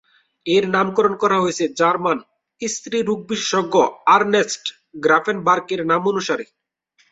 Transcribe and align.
এর 0.45 0.63
নামকরণ 0.69 1.13
করা 1.21 1.37
হয়েছে 1.39 1.65
জার্মান 1.79 2.17
স্ত্রী-রোগ 2.61 3.19
বিশেষজ্ঞ 3.29 3.75
আর্নেস্ট 4.15 4.63
গ্রাফেনবার্গ-এর 5.03 5.81
নামানুসারে। 5.91 6.45